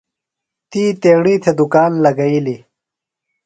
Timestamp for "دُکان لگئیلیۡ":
1.57-2.61